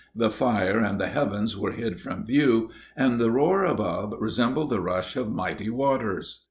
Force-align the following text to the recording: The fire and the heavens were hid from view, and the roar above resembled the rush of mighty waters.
The 0.15 0.31
fire 0.31 0.79
and 0.79 0.99
the 0.99 1.09
heavens 1.09 1.55
were 1.55 1.73
hid 1.73 1.99
from 1.99 2.25
view, 2.25 2.71
and 2.95 3.19
the 3.19 3.29
roar 3.29 3.63
above 3.65 4.15
resembled 4.19 4.71
the 4.71 4.81
rush 4.81 5.15
of 5.15 5.31
mighty 5.31 5.69
waters. 5.69 6.39